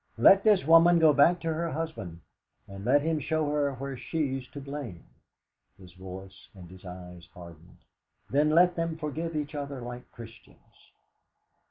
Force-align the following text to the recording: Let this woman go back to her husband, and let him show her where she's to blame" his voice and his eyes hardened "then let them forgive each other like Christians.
Let 0.17 0.43
this 0.43 0.65
woman 0.65 0.97
go 0.97 1.13
back 1.13 1.39
to 1.41 1.53
her 1.53 1.69
husband, 1.69 2.21
and 2.67 2.83
let 2.83 3.03
him 3.03 3.19
show 3.19 3.47
her 3.51 3.73
where 3.75 3.95
she's 3.95 4.47
to 4.47 4.59
blame" 4.59 5.03
his 5.77 5.93
voice 5.93 6.49
and 6.55 6.67
his 6.71 6.83
eyes 6.83 7.27
hardened 7.35 7.77
"then 8.27 8.49
let 8.49 8.75
them 8.75 8.97
forgive 8.97 9.35
each 9.35 9.53
other 9.53 9.79
like 9.79 10.11
Christians. 10.11 10.89